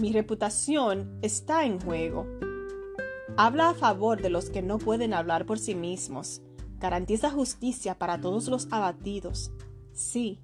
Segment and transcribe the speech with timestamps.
[0.00, 2.26] Mi reputación está en juego.
[3.36, 6.40] Habla a favor de los que no pueden hablar por sí mismos.
[6.78, 9.52] Garantiza justicia para todos los abatidos.
[9.92, 10.40] Sí,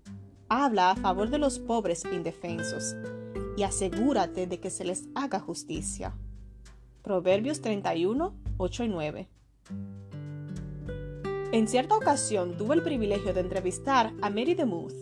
[0.50, 2.96] habla a favor de los pobres indefensos.
[3.56, 6.14] Y asegúrate de que se les haga justicia.
[7.00, 9.28] Proverbios 31, 8 y 9.
[11.52, 14.92] En cierta ocasión tuve el privilegio de entrevistar a Mary DeMuth.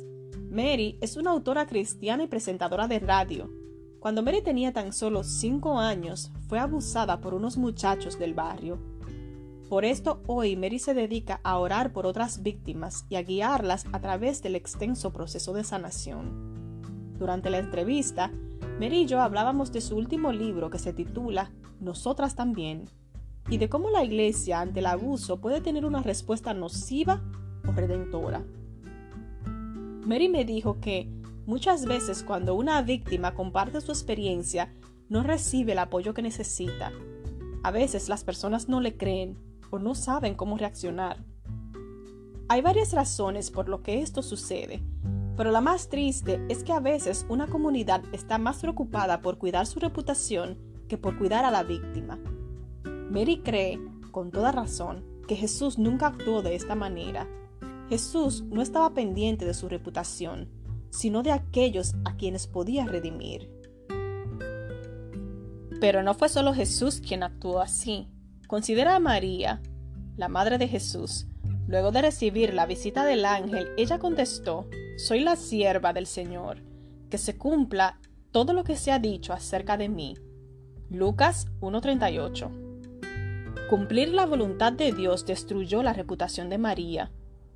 [0.48, 3.63] Mary es una autora cristiana y presentadora de radio.
[4.04, 8.78] Cuando Mary tenía tan solo 5 años, fue abusada por unos muchachos del barrio.
[9.70, 14.00] Por esto hoy Mary se dedica a orar por otras víctimas y a guiarlas a
[14.02, 17.14] través del extenso proceso de sanación.
[17.18, 18.30] Durante la entrevista,
[18.78, 22.84] Mary y yo hablábamos de su último libro que se titula Nosotras también,
[23.48, 27.22] y de cómo la iglesia ante el abuso puede tener una respuesta nociva
[27.66, 28.44] o redentora.
[30.04, 31.08] Mary me dijo que
[31.46, 34.72] muchas veces cuando una víctima comparte su experiencia,
[35.08, 36.92] no recibe el apoyo que necesita.
[37.62, 39.38] A veces las personas no le creen
[39.70, 41.24] o no saben cómo reaccionar.
[42.48, 44.82] Hay varias razones por lo que esto sucede,
[45.36, 49.66] pero la más triste es que a veces una comunidad está más preocupada por cuidar
[49.66, 52.18] su reputación que por cuidar a la víctima.
[53.10, 57.26] Mary cree, con toda razón, que Jesús nunca actuó de esta manera.
[57.88, 60.48] Jesús no estaba pendiente de su reputación,
[60.94, 63.50] sino de aquellos a quienes podía redimir.
[65.80, 68.08] Pero no fue solo Jesús quien actuó así.
[68.46, 69.60] Considera a María,
[70.16, 71.26] la madre de Jesús.
[71.66, 76.62] Luego de recibir la visita del ángel, ella contestó, Soy la sierva del Señor,
[77.10, 77.98] que se cumpla
[78.30, 80.14] todo lo que se ha dicho acerca de mí.
[80.90, 87.10] Lucas 1.38 Cumplir la voluntad de Dios destruyó la reputación de María.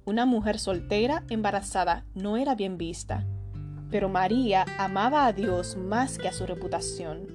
[0.09, 3.27] Una mujer soltera embarazada no era bien vista,
[3.91, 7.27] pero María amaba a Dios más que a su reputación.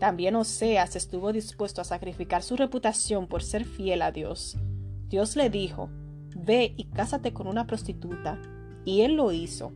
[0.00, 4.56] También Oseas estuvo dispuesto a sacrificar su reputación por ser fiel a Dios.
[5.08, 5.90] Dios le dijo,
[6.34, 8.40] Ve y cásate con una prostituta,
[8.86, 9.74] y él lo hizo.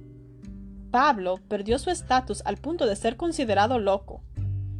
[0.90, 4.22] Pablo perdió su estatus al punto de ser considerado loco,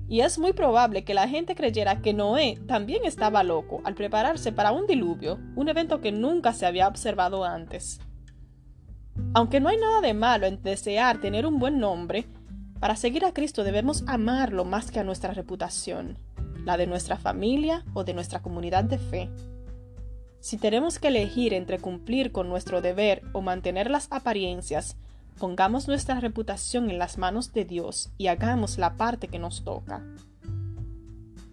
[0.09, 4.53] y es muy probable que la gente creyera que Noé también estaba loco al prepararse
[4.53, 8.01] para un diluvio, un evento que nunca se había observado antes.
[9.35, 12.27] Aunque no hay nada de malo en desear tener un buen nombre,
[12.79, 16.19] para seguir a Cristo debemos amarlo más que a nuestra reputación,
[16.65, 19.31] la de nuestra familia o de nuestra comunidad de fe.
[20.41, 24.97] Si tenemos que elegir entre cumplir con nuestro deber o mantener las apariencias,
[25.39, 30.03] Pongamos nuestra reputación en las manos de Dios y hagamos la parte que nos toca.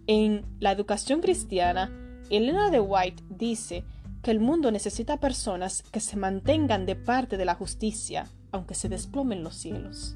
[0.07, 1.91] En la educación cristiana,
[2.29, 3.83] Elena de White dice
[4.21, 8.87] que el mundo necesita personas que se mantengan de parte de la justicia, aunque se
[8.87, 10.15] desplomen los cielos.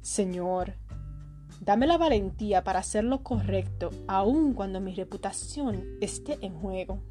[0.00, 0.74] Señor,
[1.60, 7.02] dame la valentía para hacer lo correcto, aun cuando mi reputación esté en juego.